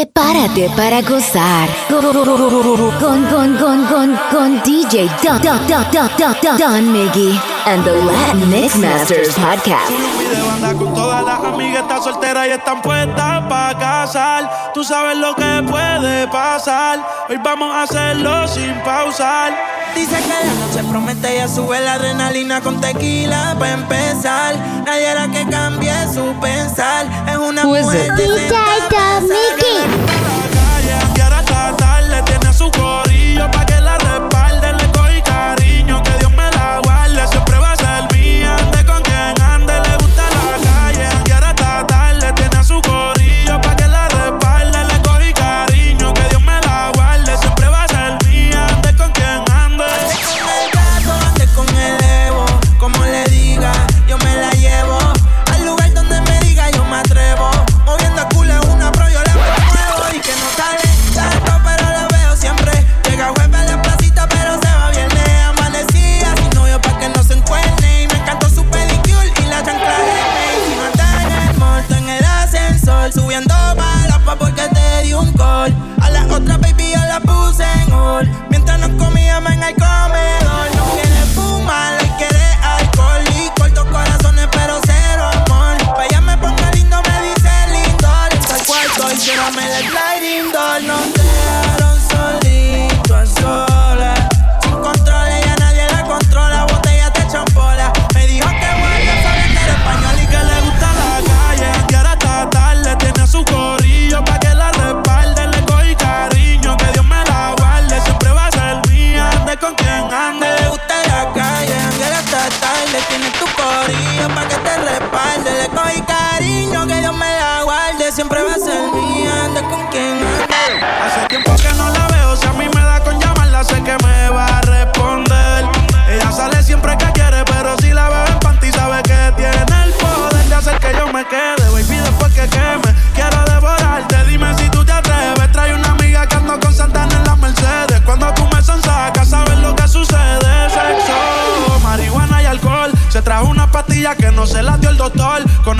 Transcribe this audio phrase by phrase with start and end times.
[0.00, 1.68] Prepárate para gozar.
[4.30, 9.90] Con, DJ Don, Don, Don, Don, Don, Don, and the Latinx Masters Podcast.
[9.90, 14.72] de banda con todas las amigas, está soltera y están puestas para casar.
[14.74, 17.00] Tú sabes lo que puede pasar.
[17.28, 19.52] Hoy vamos a hacerlo sin pausar.
[19.94, 24.56] Dice que la noche promete y sube la adrenalina con tequila para empezar.
[24.86, 27.06] Nadie era que cambie su pensar.
[27.28, 28.48] Es una mujer de
[31.16, 33.50] Y ahora está tarde, tiene su corillo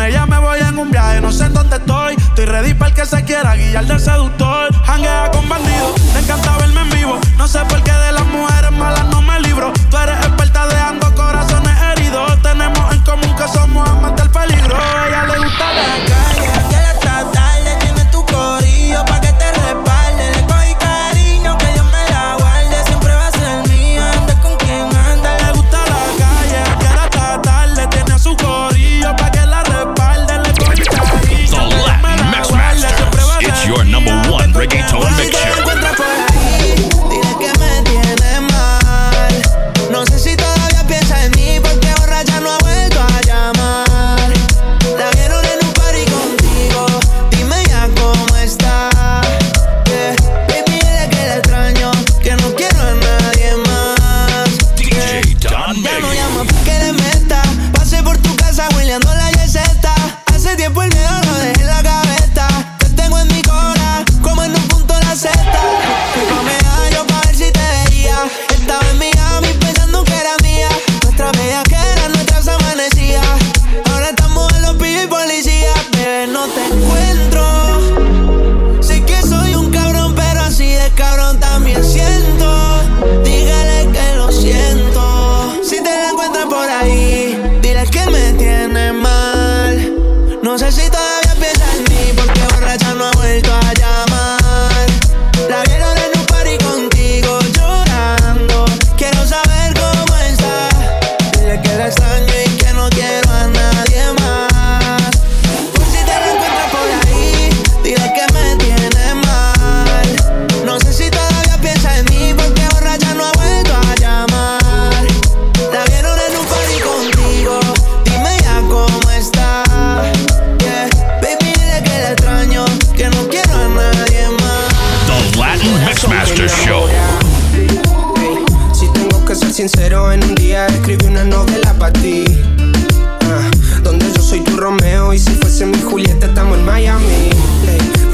[0.00, 2.14] Con ella me voy en un viaje, no sé dónde estoy.
[2.14, 4.74] Estoy ready para el que se quiera guiar del seductor.
[4.86, 7.20] Hanguea con bandidos, le encanta verme en vivo.
[7.36, 7.89] No sé por qué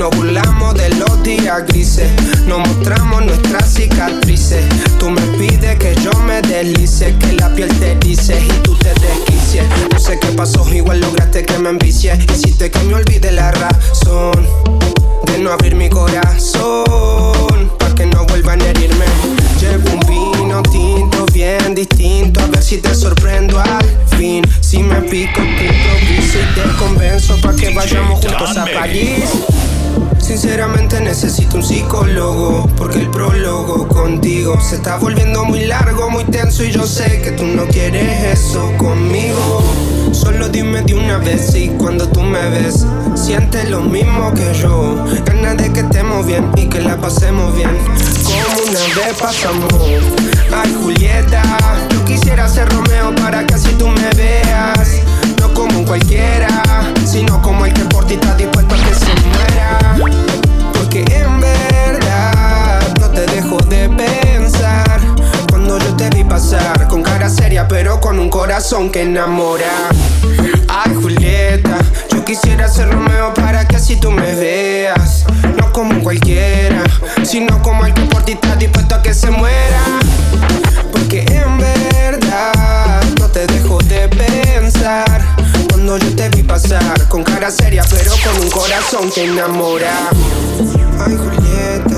[0.07, 2.09] Nos burlamos de los días grises,
[2.47, 4.65] nos mostramos nuestras cicatrices.
[5.01, 8.91] Tú me pides que yo me deslice, que la piel te dice y tú te
[8.91, 9.65] desquicies.
[9.93, 12.17] No sé qué pasó, igual lograste que me envicie.
[12.33, 14.47] Hiciste que me olvide la razón
[15.27, 19.07] de no abrir mi corazón, para que no vuelvan a herirme.
[19.61, 23.85] Llevo un vino tinto bien distinto, a ver si te sorprendo al
[24.17, 24.47] fin.
[24.61, 29.25] Si me pico, te improviso y te convenzo para que vayamos juntos a París
[30.27, 36.65] sinceramente necesito un psicólogo Porque el prólogo contigo se está volviendo muy largo, muy tenso
[36.65, 39.63] Y yo sé que tú no quieres eso conmigo.
[40.13, 42.85] Solo dime de una vez si cuando tú me ves
[43.15, 45.05] Sientes lo mismo que yo.
[45.25, 47.71] Ganas de que estemos bien y que la pasemos bien.
[48.25, 49.73] Como una vez pasamos.
[50.53, 51.43] Ay Julieta
[51.91, 54.46] Yo quisiera ser Romeo para que así tú me veas
[68.97, 69.91] que enamora.
[70.69, 71.79] Ay Julieta
[72.11, 75.27] Yo quisiera ser Romeo para que así tú me veas.
[75.59, 76.83] No como cualquiera
[77.23, 79.83] Sino como el que por ti está dispuesto a que se muera.
[80.93, 85.21] Porque en verdad No te dejo de pensar.
[85.69, 90.09] Cuando yo te vi pasar Con cara seria pero con un corazón que enamora.
[91.05, 91.96] Ay Julieta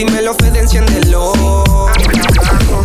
[0.00, 1.34] Dímelo Fede, enciéndelo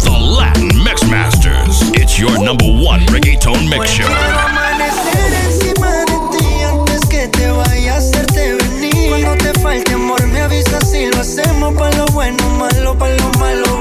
[0.03, 1.89] The Latin Mix Masters.
[1.93, 4.05] It's your number one reggaeton mix show.
[4.05, 9.07] Quiero amanecer encima de ti antes que te vaya a hacerte venir.
[9.07, 13.29] Cuando te falte amor me avisas si lo hacemos pa' lo bueno, malo, pa' lo
[13.39, 13.74] malo,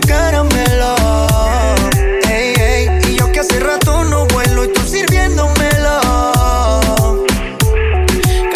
[0.00, 0.94] tu caramelo.
[2.28, 6.00] Ey, ey, y yo que hace rato no vuelo y tú sirviéndomelo.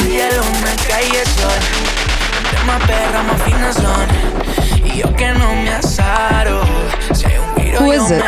[0.09, 1.61] Hielo me calle sol.
[2.51, 4.07] De más perra, más fina son.
[4.85, 6.63] Y yo que no me asaro.
[7.15, 8.23] Si hay un giro yo is me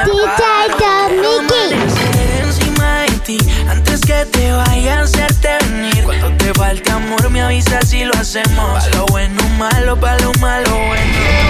[3.71, 8.13] Antes que te vaya a hacerte venir Cuando te falte amor me avisas si lo
[8.15, 8.85] hacemos.
[8.85, 11.44] Pa' lo bueno malo, pa' lo malo bueno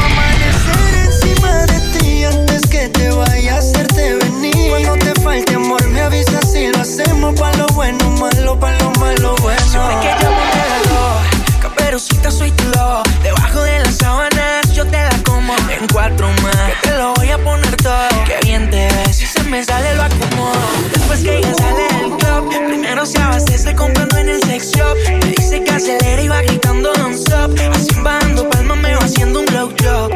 [9.74, 15.02] Siempre que llamo te la Caperucita soy tu do Debajo de las sábanas yo te
[15.02, 15.52] la como.
[15.68, 18.06] En cuatro más Que te lo voy a poner todo.
[18.24, 20.52] Qué bien te ves Si se me sale lo acomodo.
[20.92, 24.96] Después que ella sale del club Primero se abastece comprando en el sex shop.
[25.08, 27.50] Me dice que acelera y va gritando non-stop.
[27.74, 30.10] Así bajando palmas me va haciendo un blow job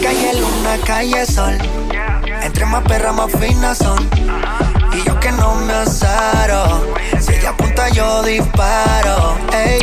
[0.00, 1.58] Calle luna, calle sol.
[2.40, 3.98] Entre más perras, más finas son.
[4.92, 6.94] Y yo que no me asaro.
[7.42, 9.36] Si ella apunta, yo disparo.
[9.52, 9.80] Ey.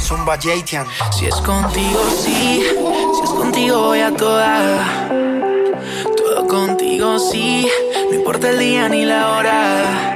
[0.00, 0.86] Zumba Jatian.
[1.10, 2.64] Si es contigo, sí.
[2.64, 5.10] Si es contigo, voy a toda.
[6.16, 7.68] Todo contigo, sí.
[8.08, 10.14] No importa el día ni la hora.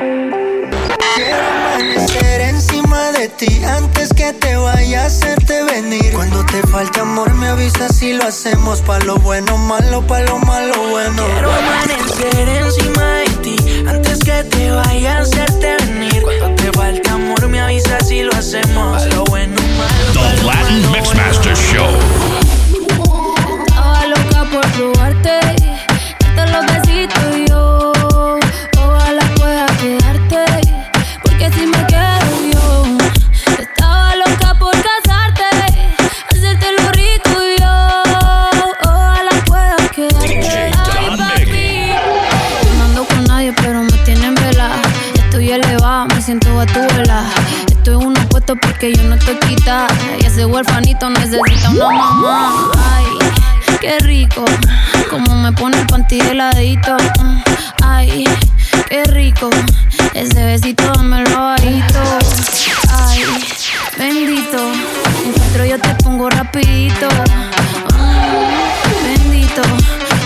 [1.15, 1.37] Quiero
[1.75, 6.15] amanecer encima de ti antes que te vaya a hacerte venir.
[6.15, 10.39] Cuando te falte amor, me avisas si lo hacemos pa' lo bueno, malo, pa' lo
[10.39, 11.23] malo, bueno.
[11.23, 16.21] Quiero amanecer encima de ti antes que te vaya a hacerte venir.
[16.23, 19.07] Cuando te falte amor, me avisas si lo hacemos.
[19.15, 20.37] Lo bueno, malo.
[20.37, 21.23] The Latin malo, Mix bueno.
[21.23, 21.91] Master Show.
[23.69, 25.66] Estaba loca por probarte,
[49.67, 52.71] Y ese huerfanito necesita una mamá.
[52.77, 53.07] Ay,
[53.81, 54.45] qué rico.
[55.11, 56.97] Como me pone el panty heladito.
[57.83, 58.29] Ay,
[58.89, 59.51] qué rico.
[60.15, 61.99] Ese besito dámelo bajito.
[62.93, 63.25] Ay,
[63.99, 64.57] bendito.
[65.27, 67.09] Encuentro yo te pongo rapidito.
[67.99, 69.63] Mm, bendito.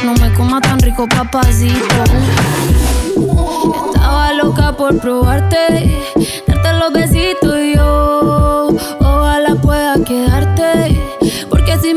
[0.04, 2.04] No me coma tan rico, papacito.
[3.86, 5.96] Estaba loca por probarte,
[6.46, 7.49] darte los besitos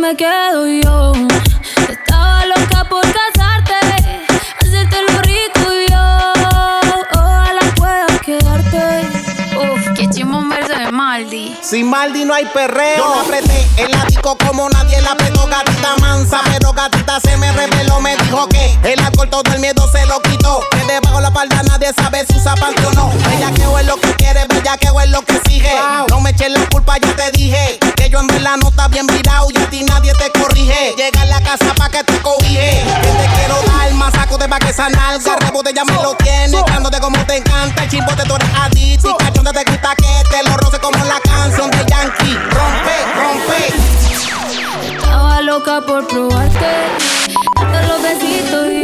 [0.03, 1.13] me quedo yo.
[1.89, 3.73] Estaba loca por casarte,
[4.59, 6.33] hacerte lo rico y yo.
[7.13, 9.07] Ojalá pueda quedarte.
[9.55, 11.55] Uf, qué chimo un verso de Maldi.
[11.61, 12.97] Sin Maldi no hay perreo.
[12.97, 16.41] Yo la apreté en la disco como nadie la apretó, gatita mansa.
[16.45, 20.21] Pero gatita se me reveló, me dijo que el alcohol todo el miedo se lo
[20.21, 20.61] quitó.
[20.71, 23.09] Que debajo la falda nadie sabe si usa panty o no.
[23.09, 25.71] Bella que es lo que quiere, bella que es lo que sigue.
[26.09, 27.79] No me eches la culpa, ya te dije.
[27.95, 30.95] Que yo en verdad no está bien virado y a ti nadie te corrige.
[30.95, 32.83] Llega a la casa pa' que te cobije.
[33.01, 35.35] Que te quiero dar más saco de pa' que esa nalga.
[35.39, 36.63] Rebote ya me lo tiene.
[36.65, 37.83] Cándote como te encanta.
[37.83, 39.09] El chimbote tú eres adicto.
[39.09, 39.95] Y cachón te gusta
[45.63, 46.65] loca por probarte.
[47.55, 48.82] Darte los besitos y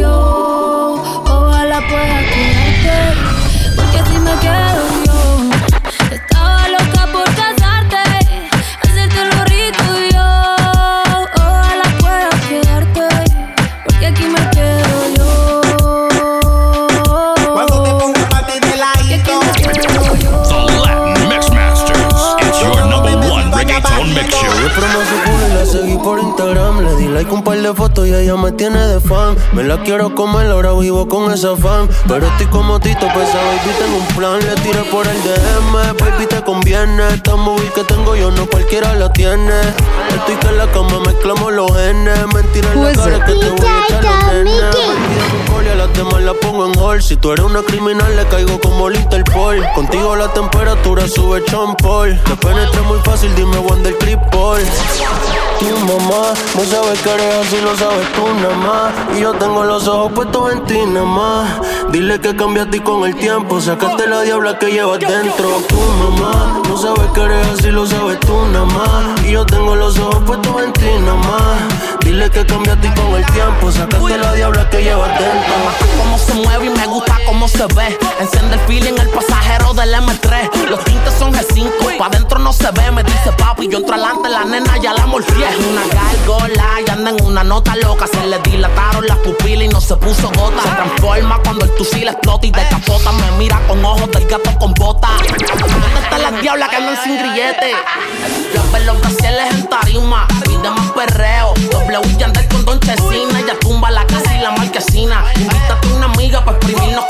[28.14, 29.36] ella me tiene de fan.
[29.52, 31.88] Me la quiero comer, ahora vivo con esa fan.
[32.08, 34.38] Pero estoy como Tito, pues baby tengo un plan.
[34.40, 37.08] Le tiré por el DM, baby te conviene.
[37.14, 39.60] Esta movie que tengo yo no cualquiera la tiene.
[40.14, 42.18] Estoy que en la cama mezclamos los genes.
[42.34, 44.62] Mentira en la cara que te voy a echar los nenes.
[44.62, 47.02] Perdida mi col y a las demás la pongo en hold.
[47.02, 49.62] Si tú eres una criminal, le caigo como el Interpol.
[49.74, 52.18] Contigo la temperatura sube champol.
[52.24, 54.64] Te penetré muy fácil, dime Wonder Cripple.
[55.58, 59.16] Tu mamá, no sabes que eres así, lo sabes tú nada más.
[59.16, 61.50] Y yo tengo los ojos puestos en ti nada más.
[61.90, 65.62] Dile que cambiaste con el tiempo, sacaste la diabla que llevas dentro.
[65.68, 69.24] Tu mamá, no sabes que eres así, lo sabes tú nada más.
[69.24, 72.00] Y yo tengo los ojos puestos en ti nada más.
[72.04, 75.54] Dile que cambiaste con el tiempo, sacaste la diabla que llevas dentro.
[75.98, 77.98] cómo se mueve y me gusta cómo se ve.
[78.20, 80.68] Enciende el feeling, el pasajero del M3.
[80.70, 82.90] Los tintes son G5, pa' adentro no se ve.
[82.92, 85.48] Me dice papi, yo entro adelante, la nena ya la morfié.
[85.48, 88.06] Es una gárgola y anda en una nota loca.
[88.06, 90.62] Se le dilataron las pupilas y no se puso gota.
[90.62, 93.12] Se transforma cuando el tusil explota y decapota.
[93.12, 95.08] Me mira con ojos del gato con bota.
[95.18, 97.72] ¿Dónde están las diablas que andan sin grillete?
[98.54, 101.54] Los pelos brasiles en tarima, pide más perreo.
[102.04, 103.40] Y Yandel con Don Chesina.
[103.46, 105.24] Ya tumba la casa y la marquesina.
[105.36, 107.04] Invítate una amiga para exprimirnos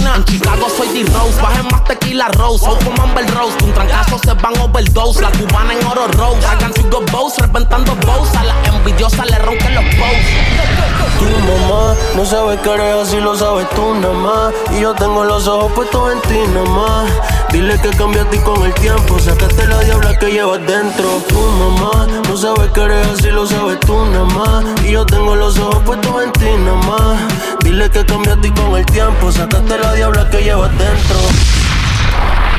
[0.00, 0.16] como China.
[0.16, 2.64] En Chicago soy D-Rose, bajen más tequila Rose.
[2.64, 5.20] Soy como Amber Rose, con trancazo se van overdose.
[5.20, 6.46] La cubana en oro rose.
[6.46, 8.34] Hagan su go bows, reventando bows.
[8.36, 10.70] A la envidiosa le ronquen los bows.
[11.18, 14.54] Tu mamá, no sabes que eres así, lo sabes tú nada más.
[14.74, 17.10] Y yo tengo los ojos puestos en ti nada más.
[17.52, 21.20] Dile que cambiaste con el tiempo, sacaste la diabla que llevas dentro.
[21.28, 24.64] Tu mamá, no sabes que eres así, lo sabes tú nada más.
[24.84, 27.18] Y yo tengo los ojos puestos en ti nada más.
[27.64, 31.16] Dile que cambiaste con el tiempo, sacaste la diabla que llevas dentro.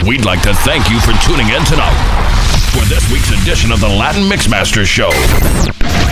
[0.06, 1.96] We'd like to thank you for tuning in tonight
[2.72, 5.10] for this week's edition of the Latin Mixmaster Show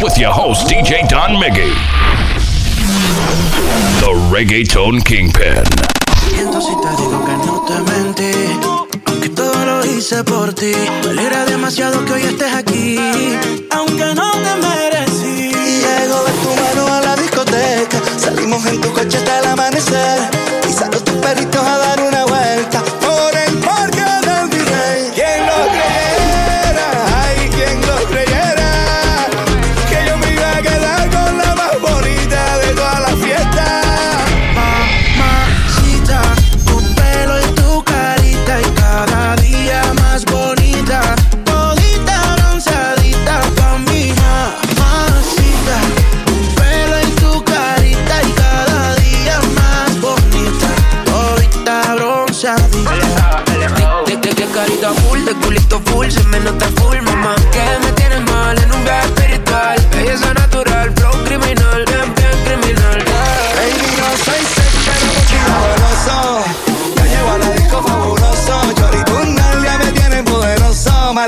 [0.01, 1.73] with your host, DJ Don Miggy,
[3.99, 5.63] the Reggaeton Kingpin.
[6.35, 8.31] Miento si te digo que no te mentí.
[9.05, 10.73] Aunque todo lo hice por ti.
[11.03, 12.97] Me alegra demasiado que hoy estés aquí.
[13.71, 15.51] Aunque no te merecí.
[15.51, 17.99] Llego de tu mano a la discoteca.
[18.17, 20.38] Salimos en tu coche hasta el amanecer.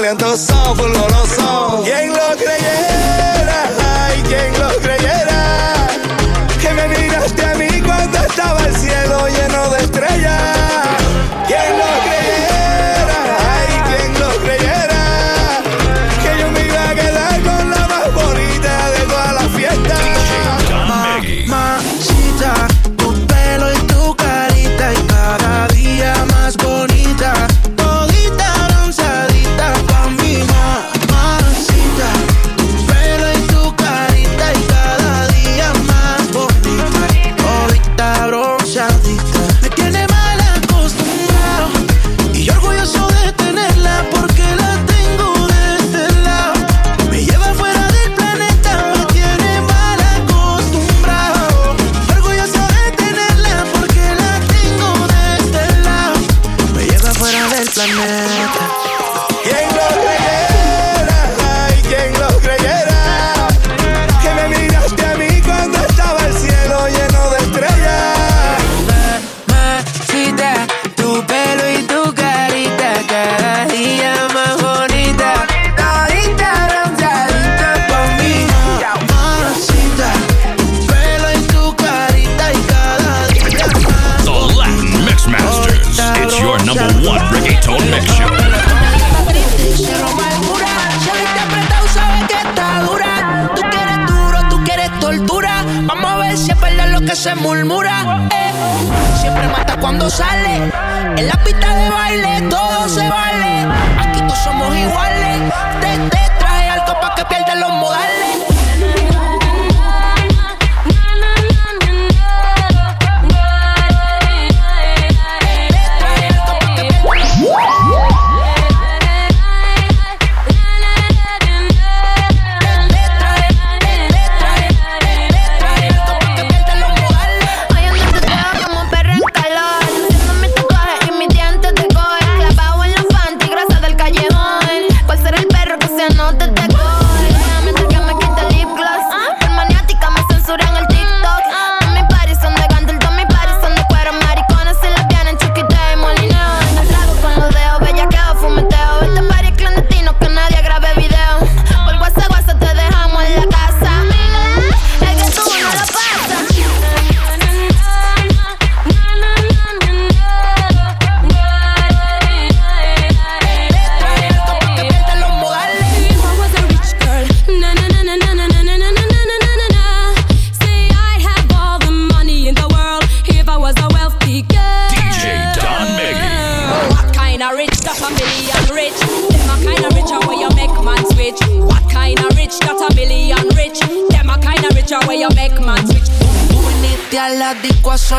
[0.01, 1.81] Maleantoso, fulgoroso.
[1.84, 2.30] ¿Quién lo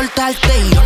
[0.03, 0.82] soltarte y yo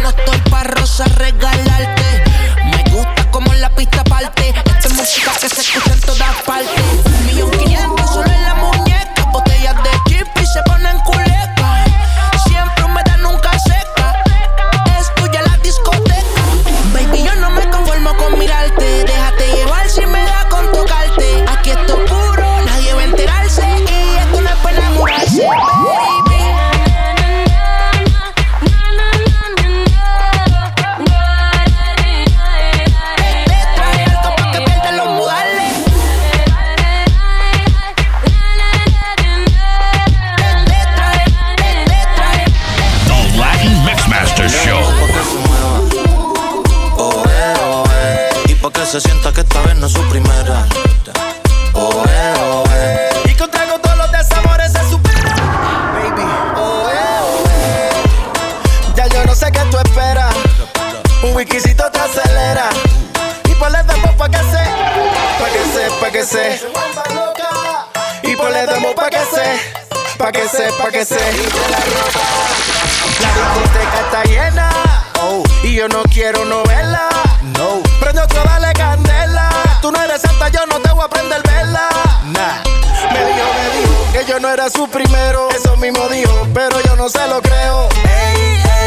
[87.10, 87.90] se lo creo.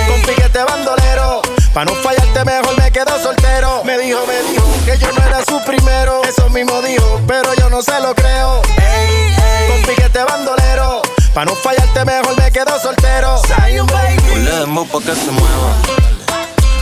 [0.09, 1.43] Con piquete bandolero.
[1.73, 3.83] Pa' no fallarte mejor me quedo soltero.
[3.85, 6.23] Me dijo, me dijo que yo no era su primero.
[6.25, 8.63] Eso mismo dijo, pero yo no se lo creo.
[9.69, 11.03] Con piquete bandolero.
[11.35, 13.41] Pa' no fallarte mejor me quedo soltero.
[13.47, 14.89] Say un baby.
[14.91, 15.73] pa' que se mueva.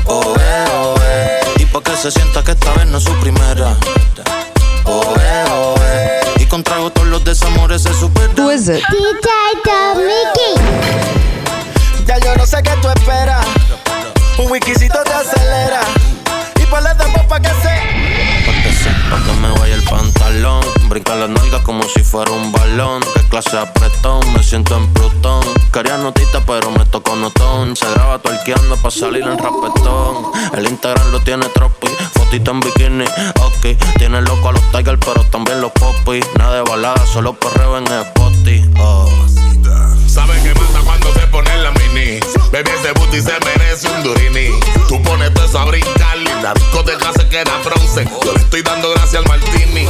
[0.07, 1.41] Oh, eh, oh, eh.
[1.59, 3.77] Y pa' que se sienta que esta vez no es su primera.
[4.85, 8.39] Oh, eh, oh, eh y contrajo todos los desamores se superan.
[8.39, 8.83] Who is it?
[9.97, 10.55] Mickey.
[12.07, 13.45] Ya yo no sé qué tú esperas.
[14.39, 15.81] Un whiskycito te acelera.
[16.57, 18.38] Y pues ponle de pa' que se
[28.99, 30.33] salir en rapetón.
[30.57, 33.79] El Instagram lo tiene tropi, fotito en bikini, ok.
[33.97, 36.27] Tiene loco a los Tigers, pero también los popis.
[36.37, 38.69] Nada de balada, solo perreo en Spotify.
[38.81, 39.09] Oh.
[40.07, 42.19] Saben que manda cuando se pone la mini.
[42.51, 44.49] Baby, ese booty se merece un durini.
[44.89, 48.09] Tú pones todo eso a brincar la discoteca se queda frozen.
[48.25, 49.87] Yo le estoy dando gracias al martini.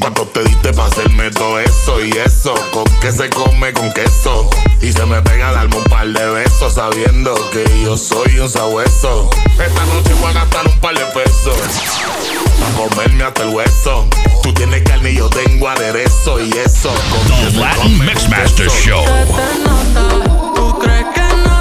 [0.00, 2.54] ¿Cuánto te diste para hacerme todo eso y eso?
[2.72, 4.48] ¿Con qué se come con queso?
[4.80, 9.30] Y se me pega darme un par de besos sabiendo que yo soy un sabueso.
[9.52, 11.56] Esta noche voy a gastar un par de pesos.
[12.66, 14.06] A comerme hasta el hueso.
[14.42, 16.92] Tú tienes carne y yo tengo aderezo y eso.
[17.52, 19.04] The Latin Mixmaster Show.
[20.54, 21.57] ¿Tú crees que no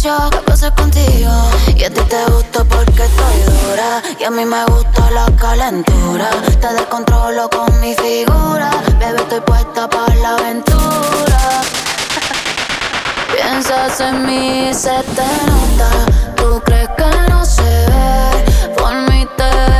[0.00, 1.30] paciencia, que contigo.
[1.76, 4.02] Y a ti te gusta porque estoy dura.
[4.18, 6.30] Y a mí me gusta la calentura.
[6.60, 8.70] Te descontrolo con mi figura.
[8.98, 11.40] Bebé, estoy puesta para la aventura.
[13.34, 15.90] Piensas en mí, se te nota.
[16.36, 18.74] Tú crees que no se ve.
[18.76, 19.79] Por mí te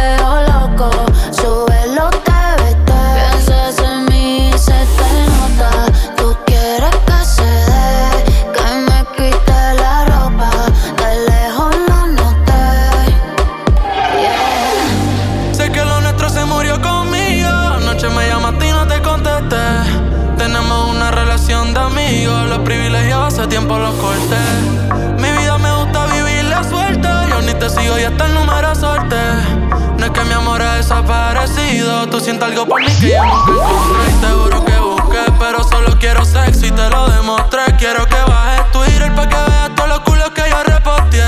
[31.01, 32.07] desaparecido.
[32.09, 34.09] Tú sientes algo por mí que yo nunca encontré.
[34.09, 37.63] Y seguro que busqué, pero solo quiero sexo y te lo demostré.
[37.79, 41.25] Quiero que bajes Twitter pa' que veas todos los culos que yo reposteé.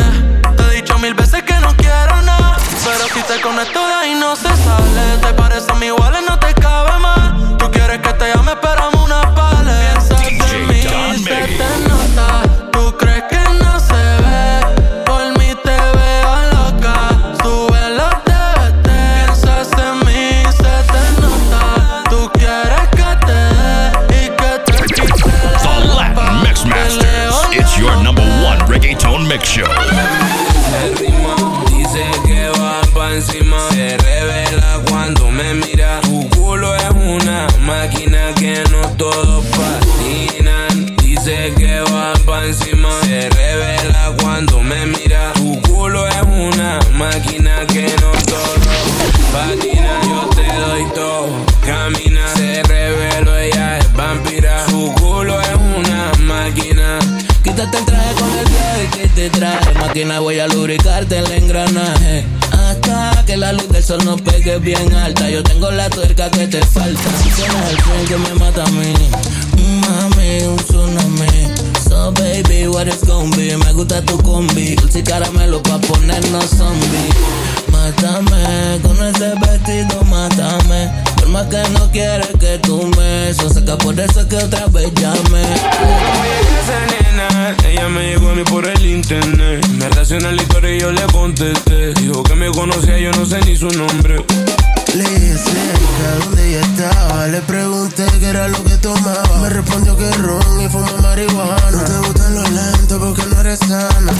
[0.56, 2.56] Te he dicho mil veces que no quiero nada.
[2.84, 5.18] Pero si te conecto de ahí no se sale.
[5.20, 6.01] Te parece a mi igual
[29.52, 29.66] show.
[30.70, 31.36] Se rima,
[31.70, 33.58] dice que va pa' encima.
[33.70, 36.00] Se revela cuando me mira.
[36.00, 40.96] Tu culo es una máquina que no todos patinan.
[41.02, 42.88] Dice que va pa' encima.
[43.02, 45.32] Se revela cuando me mira.
[45.34, 48.58] Tu culo es una máquina que no todos
[49.34, 50.00] patinan.
[50.08, 51.28] Yo te doy todo.
[51.66, 54.66] Camina, se reveló, ella es vampira.
[54.70, 56.98] Su culo es una máquina.
[57.42, 58.21] Quítate el traje el
[58.92, 59.30] que.
[59.80, 62.24] Máquina, voy a lubricarte el engranaje.
[62.52, 65.28] Hasta que la luz del sol no pegue bien alta.
[65.28, 67.10] Yo tengo la tuerca que te falta.
[67.36, 68.94] Tienes el tren que me mata a mí.
[69.56, 71.72] Mm, Mami, un tsunami.
[71.88, 73.56] So baby, what it's gonna be?
[73.56, 74.74] Me gusta tu combi.
[74.76, 77.10] Dulce caramelo pa' ponernos zombie.
[77.70, 81.11] Mátame, con ese vestido mátame.
[81.22, 85.42] Por más que no quieres que tú me saca por eso que otra vez llame.
[86.58, 89.64] Esa nena, ella me llegó a mí por el internet.
[89.68, 91.94] Me relaciona la historia y yo le contesté.
[91.94, 94.16] Dijo que me conocía, yo no sé ni su nombre.
[94.94, 97.26] Le dije cerca donde ella estaba.
[97.28, 99.38] Le pregunté qué era lo que tomaba.
[99.40, 101.70] Me respondió que ron y fuma marihuana.
[101.70, 104.12] No te gustan los lentos porque no eres sana.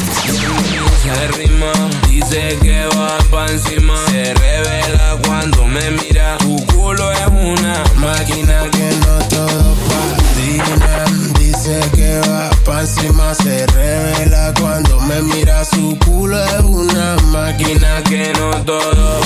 [1.03, 1.73] Se rima,
[2.09, 3.95] dice que va pa' encima.
[4.07, 6.39] Se revela cuando me mira.
[6.39, 11.22] Tu culo es una máquina que no todo patinan.
[11.62, 13.33] Dice que va pa' encima.
[13.37, 15.64] Se revela cuando me mira.
[15.64, 19.20] Su culo es una máquina que no todo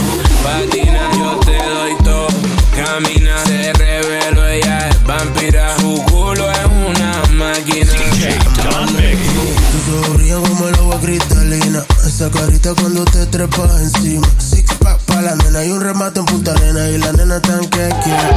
[0.45, 1.11] patina.
[1.17, 2.27] Yo te doy todo.
[2.77, 5.79] Camina, se reveló, ella es vampira.
[5.79, 7.93] Su culo es una máquina.
[9.87, 11.83] Tu brillan como el agua cristalina.
[12.07, 14.29] Esa carita cuando te trepas encima.
[14.37, 14.76] Six pack
[15.17, 16.89] pa' la nena y un remate en punta arena.
[16.91, 18.31] Y la nena tan que quiere.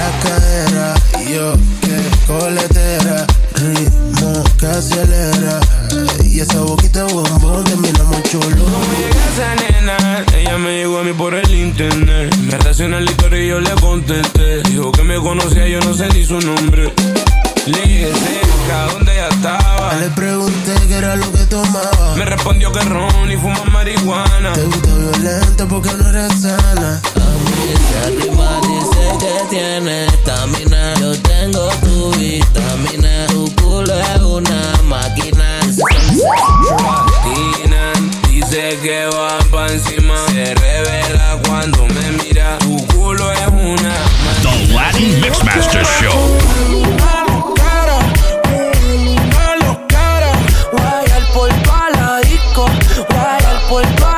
[0.00, 3.26] La cadera, y yo que coletera.
[3.54, 5.60] Ritmo que acelera.
[6.24, 8.64] Y esa boquita bombón termina muy chulo.
[9.32, 12.36] Esa nena, ella me llegó a mí por el internet.
[12.36, 14.62] Me relaciona la historia y yo le contesté.
[14.62, 16.92] Dijo que me conocía, yo no sé ni su nombre.
[17.66, 19.94] Le dije cerca donde ella estaba.
[19.94, 22.14] Le pregunté qué era lo que tomaba.
[22.16, 24.52] Me respondió que ron y fuma marihuana.
[24.52, 27.00] Te gusta violenta porque no eres sana.
[27.74, 30.94] Esa rima dice que tiene estamina.
[31.00, 33.26] Yo tengo tu vitamina.
[33.26, 35.58] Tu culo es una máquina.
[36.78, 40.14] Patinan, dice que va pa' encima.
[40.28, 42.58] Se revela cuando me mira.
[42.58, 43.92] Tu culo es una
[44.42, 47.25] The Latin Mixmaster Show.
[53.76, 54.15] vuelva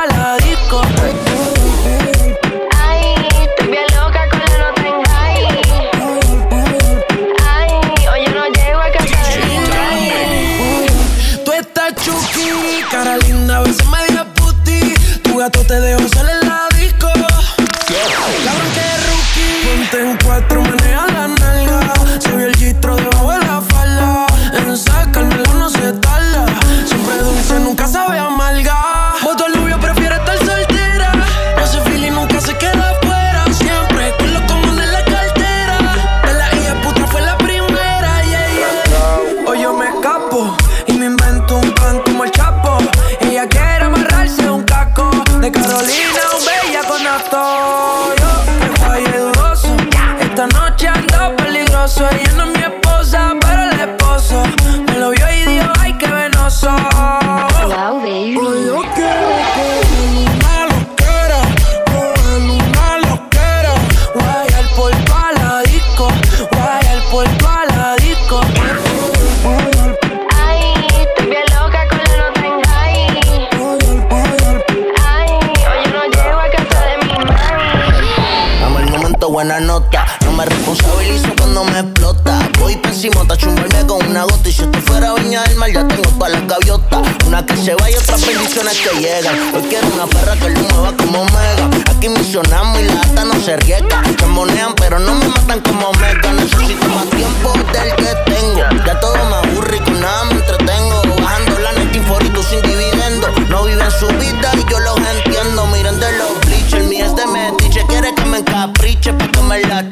[82.99, 84.49] Pésimo, te chumbarme con una gota.
[84.49, 87.01] Y si esto fuera viña del mar, ya tengo todas las gaviotas.
[87.27, 89.35] Una que se va y otras bendiciones que llegan.
[89.55, 91.69] Hoy quiero una perra que lo mueva como mega.
[91.95, 94.03] Aquí misionamos y la ata no se riega.
[94.19, 96.33] Se monean, pero no me matan como mega.
[96.33, 98.83] Necesito más tiempo del que tengo.
[98.85, 101.01] Ya todo me aburre y con nada me entretengo.
[101.21, 103.29] Bajando la net y sin dividendo.
[103.47, 105.67] No viven su vida y yo los entiendo.
[105.67, 107.81] Miren de los bleachers, mi es de metiche.
[107.87, 109.88] Quiere que me encapriche pa' que me la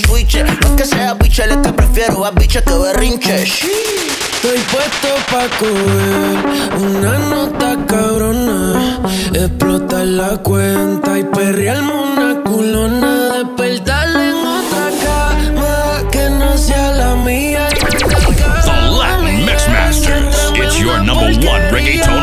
[0.00, 0.36] le pagué el switch.
[0.44, 3.42] No es que sea biche, es que prefiero a biche que berrinche.
[3.42, 6.38] Estoy puesto pa' coger
[6.80, 9.00] una nota cabrona,
[9.34, 17.16] explotar la cuenta y perrearme una culona, despertarle en otra cama que no sea la
[17.16, 17.68] mía.
[17.68, 20.52] The Latin Mix Masters.
[20.54, 22.17] It's your number one reggaeton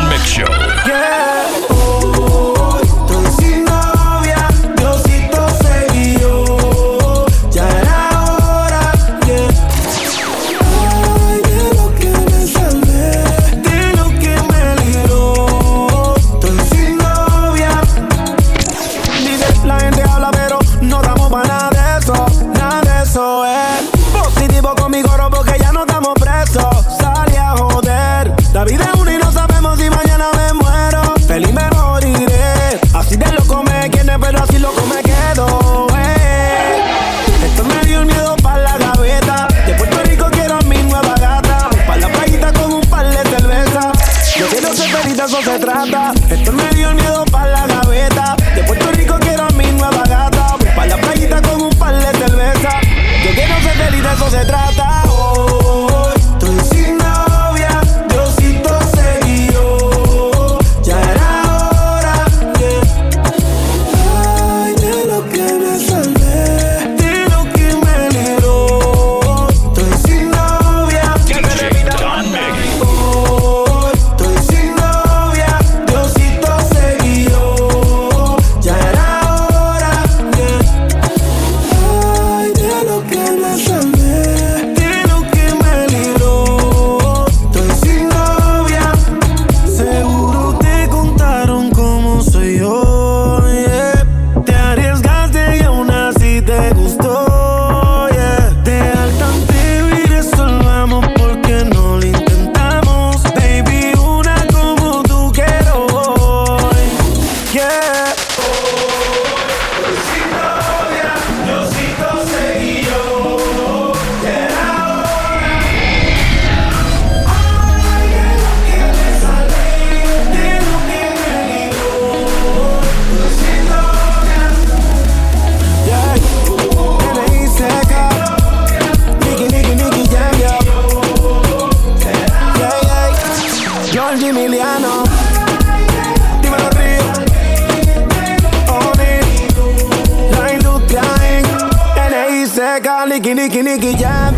[143.26, 144.34] Jam.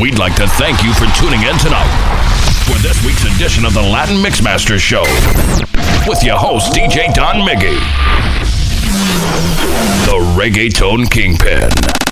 [0.00, 1.90] We'd like to thank you for tuning in tonight
[2.64, 5.02] for this week's edition of the Latin Mixmaster Show
[6.08, 7.78] with your host, DJ Don Miggy,
[10.06, 12.05] the Reggaeton Kingpin.